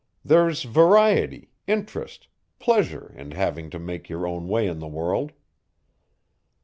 [0.25, 5.31] There's variety, interest, pleasure in having to make your own way in the world."